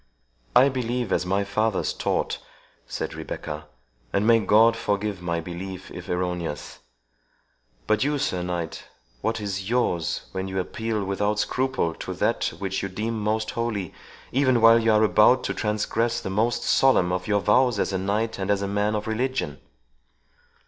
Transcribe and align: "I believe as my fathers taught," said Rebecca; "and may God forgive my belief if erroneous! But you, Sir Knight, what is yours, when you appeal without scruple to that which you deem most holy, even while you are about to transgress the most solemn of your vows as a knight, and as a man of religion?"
"I 0.55 0.67
believe 0.67 1.11
as 1.13 1.27
my 1.27 1.43
fathers 1.43 1.93
taught," 1.93 2.39
said 2.87 3.13
Rebecca; 3.13 3.67
"and 4.11 4.25
may 4.25 4.39
God 4.39 4.75
forgive 4.75 5.21
my 5.21 5.39
belief 5.39 5.91
if 5.91 6.09
erroneous! 6.09 6.79
But 7.85 8.03
you, 8.03 8.17
Sir 8.17 8.41
Knight, 8.41 8.85
what 9.21 9.39
is 9.39 9.69
yours, 9.69 10.23
when 10.31 10.47
you 10.47 10.59
appeal 10.59 11.03
without 11.05 11.37
scruple 11.37 11.93
to 11.93 12.15
that 12.15 12.45
which 12.57 12.81
you 12.81 12.89
deem 12.89 13.19
most 13.21 13.51
holy, 13.51 13.93
even 14.31 14.59
while 14.59 14.79
you 14.79 14.91
are 14.91 15.03
about 15.03 15.43
to 15.43 15.53
transgress 15.53 16.19
the 16.19 16.31
most 16.31 16.63
solemn 16.63 17.11
of 17.11 17.27
your 17.27 17.39
vows 17.41 17.77
as 17.77 17.93
a 17.93 17.99
knight, 17.99 18.39
and 18.39 18.49
as 18.49 18.63
a 18.63 18.67
man 18.67 18.95
of 18.95 19.05
religion?" 19.05 19.59